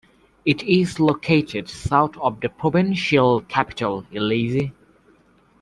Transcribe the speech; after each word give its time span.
It 0.45 0.63
is 0.63 0.99
located 0.99 1.69
south 1.69 2.17
of 2.17 2.41
the 2.41 2.49
provincial 2.49 3.41
capital, 3.41 4.01
Illizi. 4.11 4.71